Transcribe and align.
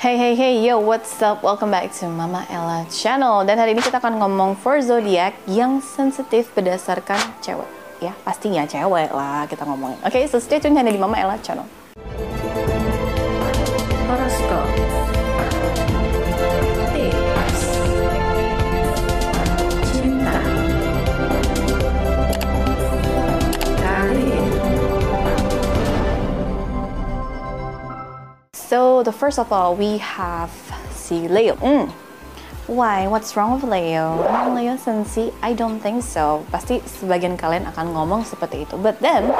Hey 0.00 0.16
hey 0.16 0.32
hey 0.32 0.64
yo 0.64 0.80
what's 0.80 1.20
up? 1.20 1.44
Welcome 1.44 1.76
back 1.76 1.92
to 2.00 2.08
Mama 2.08 2.48
Ella 2.48 2.88
channel. 2.88 3.44
Dan 3.44 3.60
hari 3.60 3.76
ini 3.76 3.84
kita 3.84 4.00
akan 4.00 4.16
ngomong 4.16 4.56
for 4.56 4.80
zodiac 4.80 5.36
yang 5.44 5.84
sensitif 5.84 6.48
berdasarkan 6.56 7.20
cewek. 7.44 7.68
Ya 8.00 8.16
pastinya 8.24 8.64
cewek 8.64 9.12
lah 9.12 9.44
kita 9.44 9.68
ngomongin. 9.68 10.00
Oke 10.00 10.24
okay, 10.24 10.24
so 10.24 10.40
stay 10.40 10.56
tune 10.56 10.72
hanya 10.72 10.88
di 10.88 10.96
Mama 10.96 11.20
Ella 11.20 11.36
channel 11.44 11.68
So 28.70 29.02
the 29.02 29.10
first 29.10 29.42
of 29.42 29.50
all 29.50 29.74
we 29.74 29.98
have 29.98 30.54
si 30.94 31.26
Leo. 31.26 31.58
Hmm. 31.58 31.90
Why? 32.70 33.10
What's 33.10 33.34
wrong 33.34 33.58
with 33.58 33.66
Leo? 33.66 34.22
Emang 34.22 34.54
Leo 34.54 34.78
sensi? 34.78 35.34
I 35.42 35.58
don't 35.58 35.82
think 35.82 36.06
so. 36.06 36.46
Pasti 36.54 36.78
sebagian 36.86 37.34
kalian 37.34 37.66
akan 37.66 37.90
ngomong 37.90 38.22
seperti 38.22 38.70
itu. 38.70 38.78
But 38.78 39.02
then 39.02 39.34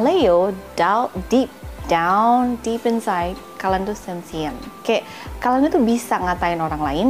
Leo 0.00 0.56
down 0.80 1.12
deep 1.28 1.52
down 1.92 2.56
deep 2.64 2.88
inside 2.88 3.36
kalian 3.60 3.84
tuh 3.84 3.92
sensian. 3.92 4.56
Kayak 4.80 5.04
kalian 5.44 5.68
itu 5.68 5.76
bisa 5.84 6.16
ngatain 6.16 6.64
orang 6.64 6.80
lain, 6.80 7.08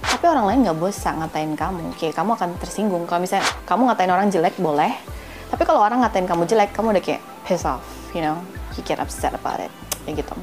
tapi 0.00 0.24
orang 0.24 0.48
lain 0.48 0.58
nggak 0.64 0.78
bisa 0.88 1.12
ngatain 1.20 1.52
kamu. 1.52 1.92
Kayak 2.00 2.16
kamu 2.16 2.32
akan 2.32 2.48
tersinggung. 2.56 3.04
Kalau 3.04 3.20
misalnya 3.20 3.44
kamu 3.68 3.92
ngatain 3.92 4.08
orang 4.08 4.32
jelek 4.32 4.56
boleh, 4.56 4.96
tapi 5.52 5.68
kalau 5.68 5.84
orang 5.84 6.00
ngatain 6.00 6.24
kamu 6.24 6.48
jelek, 6.48 6.72
kamu 6.72 6.96
udah 6.96 7.04
kayak 7.04 7.20
piss 7.44 7.68
off, 7.68 7.84
you 8.16 8.24
know, 8.24 8.40
you 8.72 8.80
get 8.88 8.96
upset 8.96 9.36
about 9.36 9.60
it 9.60 9.68
kayak 10.04 10.22
gitu. 10.22 10.34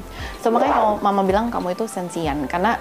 So 0.42 0.50
makanya 0.50 0.74
kalau 0.76 0.92
mama 1.00 1.22
bilang 1.22 1.48
kamu 1.48 1.78
itu 1.78 1.86
sensian 1.86 2.44
karena 2.50 2.76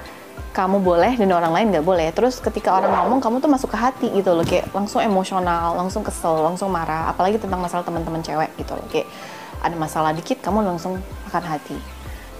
kamu 0.51 0.83
boleh 0.83 1.15
dan 1.15 1.31
orang 1.31 1.53
lain 1.55 1.67
nggak 1.71 1.85
boleh. 1.85 2.11
Terus 2.11 2.43
ketika 2.43 2.75
orang 2.75 2.91
ngomong 2.91 3.23
kamu 3.23 3.39
tuh 3.39 3.47
masuk 3.47 3.69
ke 3.71 3.77
hati 3.79 4.07
gitu 4.11 4.35
loh, 4.35 4.43
kayak 4.43 4.67
langsung 4.75 4.99
emosional, 4.99 5.79
langsung 5.79 6.03
kesel, 6.03 6.43
langsung 6.43 6.67
marah. 6.67 7.07
Apalagi 7.07 7.39
tentang 7.39 7.63
masalah 7.63 7.87
teman-teman 7.87 8.19
cewek 8.19 8.51
gitu 8.59 8.75
loh, 8.75 8.83
kayak 8.91 9.07
ada 9.63 9.75
masalah 9.77 10.11
dikit 10.11 10.43
kamu 10.43 10.65
langsung 10.65 10.99
akan 11.31 11.43
hati. 11.45 11.77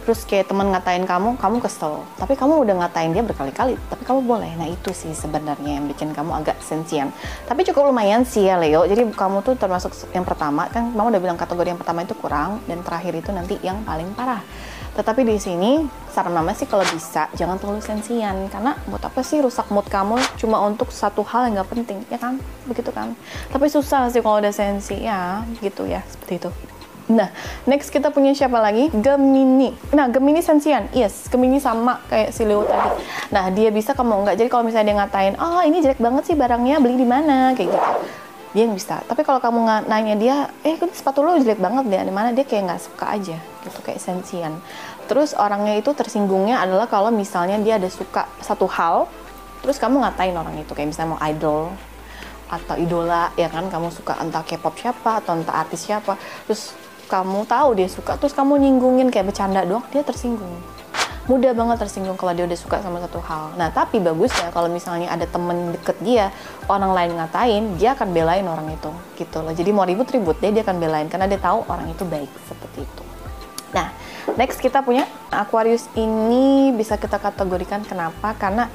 Terus 0.01 0.25
kayak 0.25 0.49
teman 0.49 0.73
ngatain 0.73 1.05
kamu, 1.05 1.37
kamu 1.37 1.61
kesel. 1.61 2.01
Tapi 2.17 2.33
kamu 2.33 2.65
udah 2.65 2.75
ngatain 2.81 3.13
dia 3.13 3.21
berkali-kali, 3.21 3.77
tapi 3.85 4.01
kamu 4.01 4.25
boleh. 4.25 4.51
Nah 4.57 4.65
itu 4.65 4.89
sih 4.91 5.13
sebenarnya 5.13 5.77
yang 5.77 5.85
bikin 5.85 6.09
kamu 6.11 6.41
agak 6.41 6.57
sensian. 6.65 7.13
Tapi 7.45 7.61
cukup 7.69 7.93
lumayan 7.93 8.25
sih 8.25 8.49
ya 8.49 8.57
Leo. 8.57 8.81
Jadi 8.89 9.05
kamu 9.13 9.45
tuh 9.45 9.53
termasuk 9.53 9.93
yang 10.11 10.25
pertama, 10.25 10.65
kan 10.73 10.89
mama 10.89 11.13
udah 11.13 11.21
bilang 11.21 11.37
kategori 11.37 11.69
yang 11.69 11.79
pertama 11.79 12.01
itu 12.01 12.17
kurang, 12.17 12.65
dan 12.65 12.81
terakhir 12.81 13.13
itu 13.13 13.29
nanti 13.29 13.61
yang 13.61 13.85
paling 13.85 14.09
parah. 14.17 14.41
Tetapi 14.91 15.23
di 15.23 15.39
sini 15.39 15.87
saran 16.11 16.35
mama 16.35 16.51
sih 16.51 16.67
kalau 16.67 16.83
bisa 16.91 17.31
jangan 17.39 17.55
terlalu 17.55 17.79
sensian 17.79 18.35
karena 18.51 18.75
buat 18.91 18.99
apa 18.99 19.23
sih 19.23 19.39
rusak 19.39 19.71
mood 19.71 19.87
kamu 19.87 20.19
cuma 20.35 20.59
untuk 20.67 20.91
satu 20.91 21.23
hal 21.23 21.47
yang 21.47 21.63
nggak 21.63 21.71
penting 21.71 22.03
ya 22.11 22.19
kan 22.19 22.35
begitu 22.67 22.91
kan 22.91 23.15
tapi 23.47 23.71
susah 23.71 24.11
sih 24.11 24.19
kalau 24.19 24.43
udah 24.43 24.51
sensi 24.51 25.07
ya 25.07 25.47
gitu 25.63 25.87
ya 25.87 26.03
seperti 26.03 26.43
itu 26.43 26.49
Nah, 27.11 27.29
next 27.67 27.91
kita 27.91 28.07
punya 28.09 28.31
siapa 28.31 28.55
lagi? 28.63 28.87
Gemini. 28.95 29.75
Nah, 29.91 30.07
Gemini 30.07 30.39
sensian. 30.39 30.87
Yes, 30.95 31.27
Gemini 31.27 31.59
sama 31.59 31.99
kayak 32.07 32.31
si 32.31 32.47
Leo 32.47 32.63
tadi. 32.63 32.89
Nah, 33.35 33.51
dia 33.51 33.67
bisa 33.69 33.91
kamu 33.91 34.23
nggak. 34.23 34.35
Jadi 34.39 34.47
kalau 34.47 34.63
misalnya 34.63 34.87
dia 34.87 34.97
ngatain, 35.03 35.35
oh 35.35 35.61
ini 35.67 35.83
jelek 35.83 35.99
banget 35.99 36.23
sih 36.31 36.35
barangnya, 36.39 36.79
beli 36.79 36.95
di 36.95 37.07
mana? 37.07 37.51
Kayak 37.51 37.75
gitu. 37.75 37.79
Dia 38.51 38.61
yang 38.67 38.75
bisa. 38.75 39.03
Tapi 39.03 39.21
kalau 39.27 39.39
kamu 39.43 39.87
nanya 39.87 40.15
dia, 40.15 40.35
eh 40.63 40.75
ini 40.75 40.95
sepatu 40.95 41.23
lo 41.23 41.35
jelek 41.35 41.59
banget 41.59 41.87
deh, 41.91 41.99
di 42.07 42.13
mana? 42.15 42.31
Dia 42.31 42.47
kayak 42.47 42.63
nggak 42.71 42.81
suka 42.83 43.05
aja, 43.11 43.37
gitu 43.67 43.79
kayak 43.83 43.99
sensian. 43.99 44.59
Terus 45.07 45.35
orangnya 45.35 45.75
itu 45.75 45.91
tersinggungnya 45.91 46.63
adalah 46.63 46.87
kalau 46.87 47.11
misalnya 47.11 47.59
dia 47.59 47.75
ada 47.75 47.87
suka 47.91 48.27
satu 48.39 48.67
hal, 48.67 49.11
terus 49.63 49.79
kamu 49.79 50.03
ngatain 50.03 50.35
orang 50.35 50.55
itu 50.59 50.71
kayak 50.71 50.91
misalnya 50.91 51.15
mau 51.15 51.21
idol 51.27 51.71
atau 52.51 52.75
idola 52.75 53.31
ya 53.39 53.47
kan 53.47 53.71
kamu 53.71 53.87
suka 53.95 54.19
entah 54.19 54.43
K-pop 54.43 54.75
siapa 54.75 55.23
atau 55.23 55.39
entah 55.39 55.55
artis 55.55 55.87
siapa 55.87 56.19
terus 56.43 56.75
kamu 57.11 57.43
tahu 57.43 57.75
dia 57.75 57.91
suka 57.91 58.15
terus 58.15 58.31
kamu 58.31 58.55
nyinggungin 58.55 59.11
kayak 59.11 59.35
bercanda 59.35 59.67
doang 59.67 59.83
dia 59.91 59.99
tersinggung. 59.99 60.55
Mudah 61.27 61.51
banget 61.51 61.83
tersinggung 61.83 62.15
kalau 62.15 62.31
dia 62.31 62.47
udah 62.47 62.55
suka 62.55 62.79
sama 62.79 63.03
satu 63.03 63.19
hal. 63.19 63.51
Nah 63.59 63.67
tapi 63.69 63.99
bagusnya 63.99 64.47
kalau 64.55 64.71
misalnya 64.71 65.11
ada 65.11 65.27
temen 65.27 65.75
deket 65.75 65.99
dia 65.99 66.31
orang 66.71 66.95
lain 66.95 67.11
ngatain 67.19 67.63
dia 67.75 67.93
akan 67.93 68.15
belain 68.15 68.47
orang 68.47 68.71
itu 68.71 68.91
gitu 69.19 69.43
loh. 69.43 69.51
Jadi 69.51 69.69
mau 69.75 69.83
ribut-ribut 69.83 70.39
dia 70.39 70.55
dia 70.55 70.63
akan 70.63 70.79
belain 70.79 71.07
karena 71.11 71.27
dia 71.27 71.37
tahu 71.37 71.67
orang 71.67 71.91
itu 71.91 72.07
baik 72.07 72.31
seperti 72.47 72.87
itu. 72.87 73.03
Nah 73.75 73.91
next 74.39 74.63
kita 74.63 74.79
punya 74.79 75.03
Aquarius 75.29 75.91
ini 75.99 76.71
bisa 76.71 76.95
kita 76.95 77.19
kategorikan 77.19 77.83
kenapa? 77.83 78.31
Karena 78.39 78.71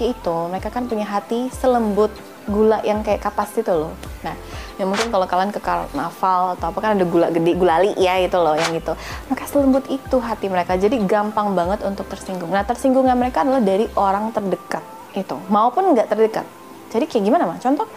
yaitu 0.00 0.34
mereka 0.50 0.70
kan 0.70 0.86
punya 0.86 1.06
hati 1.06 1.50
selembut 1.54 2.10
gula 2.44 2.84
yang 2.84 3.00
kayak 3.00 3.24
kapas 3.24 3.56
itu 3.56 3.72
loh. 3.72 3.92
Nah, 4.20 4.36
ya 4.76 4.84
mungkin 4.84 5.08
kalau 5.08 5.24
kalian 5.24 5.48
ke 5.48 5.60
karnaval 5.60 6.56
atau 6.56 6.66
apa 6.68 6.78
kan 6.80 6.90
ada 6.96 7.04
gula 7.08 7.32
gede, 7.32 7.56
gulali 7.56 7.96
ya 7.96 8.20
itu 8.20 8.36
loh 8.36 8.52
yang 8.52 8.72
itu. 8.76 8.92
Mereka 9.32 9.44
selembut 9.48 9.84
itu 9.88 10.16
hati 10.20 10.52
mereka. 10.52 10.76
Jadi 10.76 11.00
gampang 11.08 11.56
banget 11.56 11.80
untuk 11.88 12.04
tersinggung. 12.08 12.52
Nah, 12.52 12.64
tersinggungnya 12.64 13.16
mereka 13.16 13.42
adalah 13.44 13.64
dari 13.64 13.88
orang 13.96 14.32
terdekat 14.36 14.84
itu 15.16 15.36
maupun 15.48 15.94
nggak 15.94 16.10
terdekat. 16.10 16.46
Jadi 16.92 17.04
kayak 17.08 17.24
gimana 17.26 17.44
mah? 17.48 17.58
Contoh, 17.58 17.88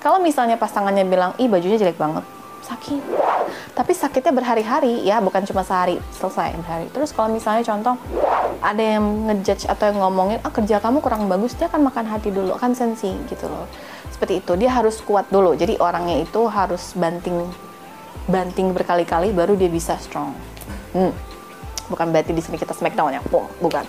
kalau 0.00 0.22
misalnya 0.22 0.56
pasangannya 0.56 1.04
bilang, 1.04 1.34
ih 1.36 1.50
bajunya 1.50 1.76
jelek 1.76 1.98
banget, 1.98 2.24
sakit. 2.64 3.02
Tapi 3.76 3.92
sakitnya 3.92 4.32
berhari-hari 4.32 5.04
ya, 5.04 5.20
bukan 5.20 5.44
cuma 5.44 5.60
sehari 5.60 6.00
selesai 6.16 6.56
berhari. 6.56 6.88
Terus 6.88 7.12
kalau 7.12 7.28
misalnya 7.28 7.60
contoh 7.60 8.00
ada 8.64 8.80
yang 8.80 9.04
ngejudge 9.28 9.68
atau 9.68 9.92
yang 9.92 10.00
ngomongin, 10.00 10.40
ah 10.40 10.48
kerja 10.48 10.80
kamu 10.80 11.04
kurang 11.04 11.28
bagus, 11.28 11.52
dia 11.60 11.68
akan 11.68 11.92
makan 11.92 12.08
hati 12.08 12.32
dulu, 12.32 12.56
kan 12.56 12.72
sensi 12.72 13.12
gitu 13.28 13.44
loh. 13.44 13.68
Seperti 14.08 14.40
itu, 14.40 14.56
dia 14.56 14.72
harus 14.72 14.96
kuat 15.04 15.28
dulu. 15.28 15.52
Jadi 15.52 15.76
orangnya 15.76 16.24
itu 16.24 16.48
harus 16.48 16.96
banting 16.96 17.36
banting 18.26 18.72
berkali-kali 18.72 19.36
baru 19.36 19.54
dia 19.60 19.68
bisa 19.68 20.00
strong. 20.00 20.32
Hmm. 20.96 21.12
Bukan 21.92 22.10
berarti 22.10 22.32
di 22.32 22.40
sini 22.40 22.56
kita 22.56 22.72
smackdown 22.72 23.12
ya, 23.12 23.22
Pum, 23.28 23.44
bukan. 23.60 23.84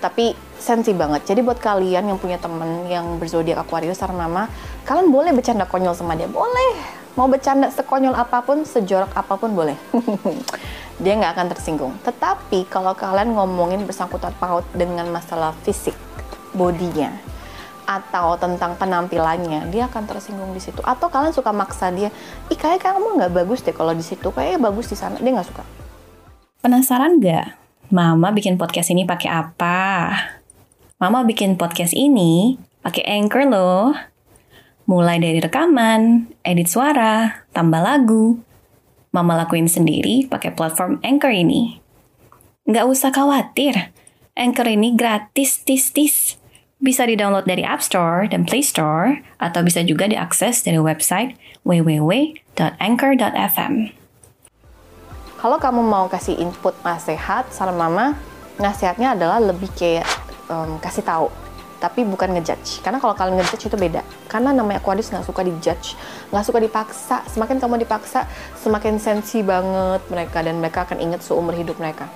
Tapi 0.00 0.32
sensi 0.56 0.96
banget. 0.96 1.28
Jadi 1.28 1.44
buat 1.44 1.60
kalian 1.60 2.08
yang 2.08 2.16
punya 2.16 2.40
temen 2.40 2.88
yang 2.88 3.20
berzodiak 3.20 3.68
Aquarius 3.68 4.00
saran 4.00 4.16
mama, 4.16 4.48
kalian 4.88 5.12
boleh 5.12 5.36
bercanda 5.36 5.68
konyol 5.68 5.92
sama 5.92 6.16
dia, 6.16 6.26
boleh. 6.26 7.05
Mau 7.16 7.32
bercanda 7.32 7.72
sekonyol 7.72 8.12
apa 8.12 8.44
pun, 8.44 8.60
sejorok 8.68 9.16
apa 9.16 9.40
pun 9.40 9.56
boleh. 9.56 9.72
dia 11.02 11.16
nggak 11.16 11.32
akan 11.32 11.46
tersinggung. 11.48 11.92
Tetapi 12.04 12.68
kalau 12.68 12.92
kalian 12.92 13.32
ngomongin 13.32 13.88
bersangkutan 13.88 14.36
paut 14.36 14.68
dengan 14.76 15.08
masalah 15.08 15.56
fisik, 15.64 15.96
bodinya, 16.52 17.08
atau 17.88 18.36
tentang 18.36 18.76
penampilannya, 18.76 19.72
dia 19.72 19.88
akan 19.88 20.04
tersinggung 20.04 20.52
di 20.52 20.60
situ. 20.60 20.84
Atau 20.84 21.08
kalian 21.08 21.32
suka 21.32 21.56
maksa 21.56 21.88
dia, 21.88 22.12
ih 22.52 22.58
kayak 22.58 22.84
kamu 22.84 23.16
nggak 23.16 23.32
bagus 23.32 23.64
deh 23.64 23.72
kalau 23.72 23.96
di 23.96 24.04
situ, 24.04 24.28
kayaknya 24.28 24.60
bagus 24.68 24.92
di 24.92 24.96
sana, 25.00 25.16
dia 25.16 25.32
nggak 25.32 25.48
suka. 25.48 25.64
Penasaran 26.60 27.16
nggak? 27.16 27.64
Mama 27.94 28.34
bikin 28.34 28.58
podcast 28.58 28.92
ini 28.92 29.06
pakai 29.08 29.30
apa? 29.30 30.12
Mama 30.98 31.22
bikin 31.22 31.54
podcast 31.54 31.94
ini 31.94 32.58
pakai 32.84 33.06
Anchor 33.08 33.46
loh. 33.46 34.15
Mulai 34.86 35.18
dari 35.18 35.42
rekaman, 35.42 36.30
edit 36.46 36.70
suara, 36.70 37.42
tambah 37.50 37.82
lagu. 37.82 38.38
Mama 39.10 39.34
lakuin 39.34 39.66
sendiri 39.66 40.30
pakai 40.30 40.54
platform 40.54 41.02
Anchor 41.02 41.34
ini. 41.34 41.82
Nggak 42.70 42.86
usah 42.86 43.10
khawatir, 43.10 43.90
Anchor 44.38 44.70
ini 44.70 44.94
gratis 44.94 45.66
tis-tis. 45.66 46.38
Bisa 46.78 47.02
di-download 47.02 47.50
dari 47.50 47.66
App 47.66 47.82
Store 47.82 48.30
dan 48.30 48.46
Play 48.46 48.62
Store, 48.62 49.26
atau 49.42 49.66
bisa 49.66 49.82
juga 49.82 50.06
diakses 50.06 50.62
dari 50.62 50.78
website 50.78 51.34
www.anchor.fm. 51.66 53.74
Kalau 55.36 55.58
kamu 55.58 55.82
mau 55.82 56.06
kasih 56.06 56.38
input 56.38 56.78
nasihat, 56.86 57.50
saran 57.50 57.74
mama, 57.74 58.14
nasihatnya 58.62 59.18
adalah 59.18 59.42
lebih 59.42 59.66
kayak 59.74 60.06
em, 60.46 60.78
kasih 60.78 61.02
tahu, 61.02 61.26
tapi 61.78 62.02
bukan 62.02 62.36
ngejudge. 62.36 62.80
Karena 62.80 62.98
kalau 62.98 63.12
kalian 63.12 63.40
ngejudge 63.40 63.68
itu 63.68 63.76
beda. 63.76 64.02
Karena 64.26 64.52
namanya 64.52 64.80
Aquarius 64.80 65.12
nggak 65.12 65.26
suka 65.26 65.44
dijudge, 65.44 65.96
nggak 66.32 66.44
suka 66.44 66.58
dipaksa. 66.60 67.16
Semakin 67.30 67.56
kamu 67.60 67.84
dipaksa, 67.84 68.24
semakin 68.60 68.96
sensi 69.00 69.40
banget 69.44 70.02
mereka 70.08 70.42
dan 70.42 70.58
mereka 70.58 70.88
akan 70.88 70.98
ingat 71.00 71.20
seumur 71.22 71.52
hidup 71.52 71.76
mereka. 71.76 72.08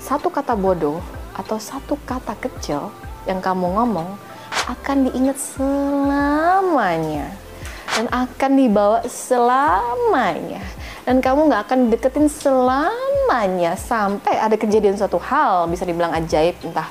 Satu 0.00 0.32
kata 0.32 0.56
bodoh 0.56 1.00
atau 1.36 1.56
satu 1.56 1.96
kata 2.04 2.36
kecil 2.36 2.92
yang 3.24 3.40
kamu 3.40 3.76
ngomong 3.76 4.16
akan 4.68 5.10
diingat 5.10 5.36
selamanya 5.38 7.30
dan 7.96 8.06
akan 8.10 8.50
dibawa 8.54 8.98
selamanya 9.06 10.62
dan 11.04 11.18
kamu 11.18 11.50
nggak 11.50 11.62
akan 11.66 11.80
deketin 11.90 12.26
selamanya 12.30 13.74
sampai 13.74 14.38
ada 14.38 14.54
kejadian 14.54 14.94
suatu 14.94 15.18
hal 15.18 15.66
bisa 15.66 15.82
dibilang 15.82 16.14
ajaib 16.14 16.54
entah 16.62 16.86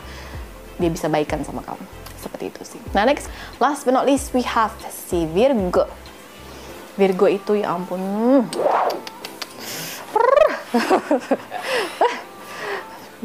dia 0.75 0.89
bisa 0.91 1.07
baikan 1.07 1.39
sama 1.45 1.63
kamu 1.63 1.98
seperti 2.19 2.51
itu 2.51 2.61
sih. 2.75 2.81
Nah 2.91 3.07
next. 3.07 3.31
Last 3.63 3.87
but 3.87 3.95
not 3.95 4.03
least 4.03 4.35
we 4.35 4.43
have 4.43 4.75
si 4.91 5.23
Virgo. 5.31 5.87
Virgo 6.99 7.25
itu 7.31 7.55
ya 7.55 7.71
ampun. 7.73 7.99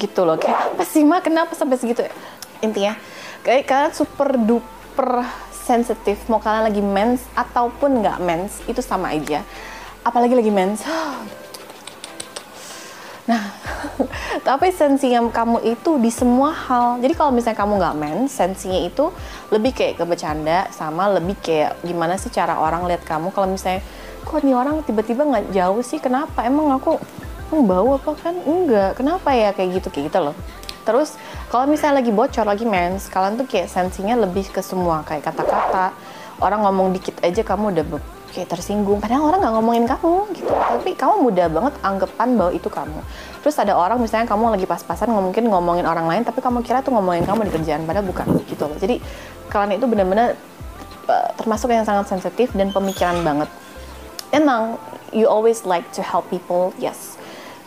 Gitu 0.01 0.21
loh 0.23 0.39
kayak 0.39 0.79
apa 0.79 0.85
sih 0.87 1.03
ma? 1.03 1.19
Kenapa 1.21 1.59
sampai 1.59 1.79
segitu 1.79 2.07
intinya 2.63 2.97
kayak 3.45 3.69
kalian 3.69 3.93
super 3.93 4.39
duper 4.41 5.27
sensitif 5.53 6.29
mau 6.33 6.41
kalian 6.41 6.65
lagi 6.65 6.81
mens 6.81 7.21
ataupun 7.37 8.01
nggak 8.01 8.19
mens 8.23 8.63
itu 8.71 8.81
sama 8.81 9.13
aja. 9.13 9.43
Apalagi 10.07 10.35
lagi 10.37 10.53
mens 10.53 10.81
tapi 14.43 14.75
sensinya 14.75 15.23
kamu 15.31 15.63
itu 15.63 16.01
di 16.03 16.11
semua 16.11 16.51
hal. 16.51 16.99
Jadi 16.99 17.15
kalau 17.15 17.31
misalnya 17.31 17.59
kamu 17.61 17.73
nggak 17.79 17.97
mens, 18.01 18.31
sensinya 18.35 18.81
itu 18.81 19.13
lebih 19.55 19.71
kayak 19.71 20.01
ke 20.01 20.05
bercanda 20.09 20.67
sama 20.75 21.07
lebih 21.13 21.39
kayak 21.39 21.79
gimana 21.87 22.19
sih 22.19 22.33
cara 22.35 22.59
orang 22.59 22.89
lihat 22.91 23.07
kamu. 23.07 23.31
Kalau 23.31 23.47
misalnya, 23.47 23.85
kok 24.27 24.41
nih 24.43 24.57
orang 24.57 24.83
tiba-tiba 24.83 25.23
nggak 25.23 25.55
jauh 25.55 25.83
sih? 25.85 26.03
Kenapa? 26.03 26.43
Emang 26.43 26.75
aku 26.75 26.99
oh, 27.55 27.63
bau 27.63 27.95
apa 27.95 28.13
kan? 28.19 28.35
Enggak. 28.43 28.99
Kenapa 28.99 29.31
ya 29.37 29.55
kayak 29.55 29.79
gitu 29.79 29.89
kayak 29.95 30.11
gitu 30.11 30.19
loh. 30.33 30.37
Terus 30.85 31.17
kalau 31.49 31.65
misalnya 31.71 32.05
lagi 32.05 32.13
bocor, 32.13 32.45
lagi 32.45 32.67
mens, 32.69 33.09
kalian 33.09 33.41
tuh 33.41 33.47
kayak 33.49 33.73
sensinya 33.73 34.19
lebih 34.19 34.51
ke 34.51 34.61
semua 34.61 35.07
kayak 35.07 35.31
kata-kata. 35.31 35.95
Orang 36.43 36.67
ngomong 36.67 36.93
dikit 36.93 37.17
aja 37.23 37.41
kamu 37.47 37.73
udah 37.79 37.85
kayak 38.35 38.51
tersinggung. 38.51 38.99
Padahal 38.99 39.31
orang 39.31 39.41
nggak 39.47 39.55
ngomongin 39.55 39.85
kamu 39.87 40.15
gitu. 40.35 40.51
Tapi 40.51 40.91
kamu 40.99 41.15
mudah 41.31 41.47
banget 41.47 41.75
anggapan 41.87 42.29
bahwa 42.35 42.51
itu 42.51 42.67
kamu. 42.67 43.01
Terus 43.47 43.57
ada 43.63 43.79
orang 43.79 44.03
misalnya 44.03 44.27
kamu 44.27 44.59
lagi 44.59 44.67
pas-pasan 44.67 45.15
mungkin 45.15 45.47
ngomongin 45.47 45.87
orang 45.87 46.11
lain 46.11 46.23
tapi 46.27 46.43
kamu 46.43 46.67
kira 46.67 46.83
tuh 46.83 46.91
ngomongin 46.91 47.23
kamu 47.23 47.47
di 47.47 47.53
kerjaan 47.55 47.87
padahal 47.87 48.07
bukan 48.11 48.27
gitu 48.51 48.67
loh. 48.67 48.77
Jadi 48.77 48.99
kalian 49.49 49.79
itu 49.79 49.87
benar-benar 49.87 50.35
uh, 51.07 51.31
termasuk 51.39 51.71
yang 51.71 51.87
sangat 51.87 52.11
sensitif 52.11 52.51
dan 52.59 52.75
pemikiran 52.75 53.23
banget. 53.23 53.47
Emang 54.35 54.83
you 55.15 55.31
always 55.31 55.63
like 55.63 55.87
to 55.95 56.03
help 56.03 56.27
people 56.27 56.75
yes. 56.83 57.15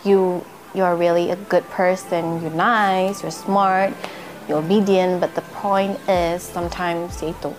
You 0.03 0.43
you 0.77 0.83
are 0.83 0.95
really 0.95 1.31
a 1.31 1.35
good 1.49 1.67
person 1.69 2.41
you're 2.41 2.53
nice 2.53 3.23
you're 3.23 3.31
smart 3.31 3.93
you're 4.47 4.59
obedient 4.59 5.19
but 5.19 5.33
the 5.35 5.41
point 5.57 5.97
is 6.07 6.43
sometimes 6.43 7.23
itu 7.23 7.49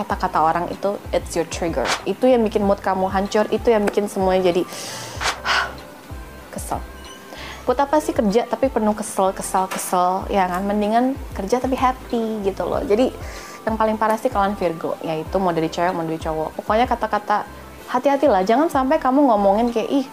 kata-kata 0.00 0.40
orang 0.40 0.64
itu 0.72 0.96
it's 1.12 1.36
your 1.36 1.44
trigger. 1.52 1.84
Itu 2.08 2.24
yang 2.24 2.40
bikin 2.40 2.64
mood 2.64 2.80
kamu 2.80 3.12
hancur, 3.12 3.44
itu 3.52 3.68
yang 3.68 3.84
bikin 3.84 4.08
semuanya 4.08 4.48
jadi 4.48 4.64
kesel. 6.56 6.80
Buat 7.68 7.84
apa 7.84 8.00
sih 8.00 8.16
kerja 8.16 8.48
tapi 8.48 8.72
penuh 8.72 8.96
kesel, 8.96 9.36
kesel, 9.36 9.68
kesel, 9.68 10.24
ya 10.32 10.48
kan? 10.48 10.64
Mendingan 10.64 11.12
kerja 11.36 11.60
tapi 11.60 11.76
happy 11.76 12.40
gitu 12.48 12.64
loh. 12.64 12.80
Jadi 12.80 13.12
yang 13.68 13.76
paling 13.76 14.00
parah 14.00 14.16
sih 14.16 14.32
kalian 14.32 14.56
Virgo, 14.56 14.96
yaitu 15.04 15.36
mau 15.36 15.52
dari 15.52 15.68
cewek 15.68 15.92
mau 15.92 16.00
dari 16.00 16.16
cowok. 16.16 16.56
Pokoknya 16.56 16.88
kata-kata 16.88 17.44
hati-hatilah, 17.92 18.40
jangan 18.48 18.72
sampai 18.72 18.96
kamu 18.96 19.28
ngomongin 19.28 19.68
kayak 19.68 19.90
ih 19.92 20.06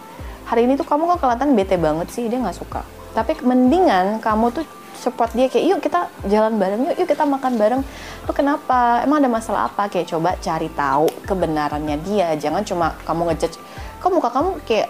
hari 0.44 0.68
ini 0.68 0.76
tuh 0.76 0.84
kamu 0.84 1.16
kok 1.16 1.24
kelihatan 1.24 1.56
bete 1.56 1.80
banget 1.80 2.12
sih, 2.12 2.28
dia 2.28 2.36
nggak 2.36 2.58
suka. 2.60 2.84
Tapi 3.16 3.40
mendingan 3.40 4.20
kamu 4.20 4.52
tuh 4.52 4.64
support 4.98 5.30
dia 5.32 5.46
kayak 5.46 5.64
yuk 5.64 5.80
kita 5.80 6.10
jalan 6.26 6.58
bareng 6.58 6.90
yuk 6.90 6.94
yuk 6.98 7.08
kita 7.08 7.22
makan 7.22 7.54
bareng. 7.54 7.82
Lu 8.26 8.32
kenapa? 8.34 9.00
Emang 9.06 9.22
ada 9.22 9.30
masalah 9.30 9.70
apa? 9.70 9.86
Kayak 9.86 10.10
coba 10.10 10.34
cari 10.42 10.68
tahu 10.74 11.06
kebenarannya 11.24 11.96
dia. 12.02 12.34
Jangan 12.34 12.66
cuma 12.66 12.98
kamu 13.06 13.32
ngejudge. 13.32 13.56
Kok 14.02 14.10
muka 14.10 14.28
kamu 14.34 14.50
kayak 14.66 14.88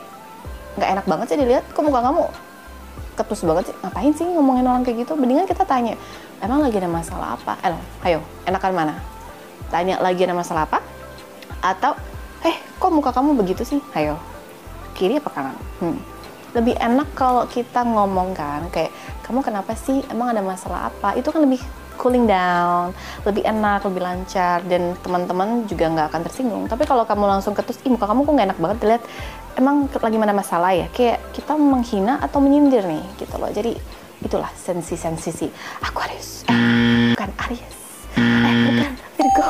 nggak 0.81 0.88
enak 0.99 1.05
banget 1.06 1.26
sih 1.28 1.37
dilihat? 1.38 1.64
Kok 1.70 1.84
muka 1.84 2.00
kamu 2.00 2.22
ketus 3.20 3.40
banget 3.44 3.64
sih? 3.70 3.75
Ngapain 3.84 4.12
sih 4.16 4.25
ngomongin 4.26 4.64
orang 4.64 4.82
kayak 4.82 5.05
gitu? 5.05 5.12
Mendingan 5.14 5.44
kita 5.44 5.69
tanya 5.69 5.94
emang 6.40 6.64
lagi 6.64 6.81
ada 6.81 6.90
masalah 6.90 7.37
apa? 7.37 7.52
Eh 7.62 7.78
ayo 8.08 8.25
enakan 8.49 8.72
mana? 8.72 8.94
Tanya 9.69 10.00
lagi 10.00 10.25
ada 10.25 10.32
masalah 10.32 10.64
apa? 10.64 10.81
Atau 11.61 11.93
eh 12.43 12.56
kok 12.81 12.90
muka 12.90 13.12
kamu 13.12 13.37
begitu 13.37 13.62
sih? 13.62 13.78
Ayo 13.93 14.16
kiri 14.96 15.20
apa 15.20 15.31
kanan? 15.31 15.54
Hmm 15.78 16.17
lebih 16.56 16.74
enak 16.80 17.12
kalau 17.12 17.44
kita 17.48 17.84
ngomong 17.84 18.32
kan 18.32 18.64
kayak 18.72 18.92
kamu 19.26 19.44
kenapa 19.44 19.76
sih? 19.76 20.00
Emang 20.08 20.32
ada 20.32 20.40
masalah 20.40 20.88
apa? 20.88 21.12
Itu 21.18 21.28
kan 21.28 21.44
lebih 21.44 21.60
cooling 21.98 22.30
down 22.30 22.94
lebih 23.26 23.42
enak 23.42 23.82
lebih 23.82 24.00
lancar 24.00 24.62
dan 24.70 24.94
teman-teman 25.02 25.66
juga 25.66 25.90
nggak 25.90 26.06
akan 26.14 26.22
tersinggung. 26.24 26.64
Tapi 26.70 26.86
kalau 26.86 27.02
kamu 27.02 27.26
langsung 27.26 27.52
ketus 27.52 27.82
ih 27.82 27.90
muka 27.90 28.06
kamu 28.06 28.22
kok 28.24 28.32
nggak 28.32 28.48
enak 28.54 28.58
banget? 28.62 28.78
Dilihat 28.80 29.02
emang 29.58 29.90
lagi 29.90 30.16
mana 30.16 30.32
masalah 30.32 30.70
ya? 30.72 30.86
Kayak 30.94 31.18
kita 31.34 31.58
menghina 31.58 32.22
atau 32.22 32.38
menyindir 32.38 32.86
nih 32.86 33.02
gitu 33.18 33.34
loh. 33.36 33.50
Jadi 33.50 33.74
itulah 34.22 34.48
sensi-sensi 34.54 35.30
si 35.34 35.46
Aquarius. 35.82 36.46
Eh, 36.46 37.12
bukan 37.18 37.30
Aries. 37.50 37.76
Eh 38.16 38.54
bukan 38.70 38.92
Virgo. 39.18 39.48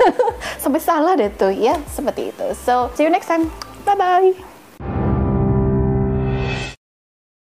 Sampai 0.62 0.80
salah 0.84 1.16
deh 1.16 1.32
tuh. 1.32 1.50
Ya 1.50 1.80
seperti 1.88 2.30
itu. 2.30 2.46
So 2.54 2.92
see 2.94 3.08
you 3.08 3.10
next 3.10 3.26
time. 3.26 3.48
Bye 3.88 3.96
bye 3.96 4.59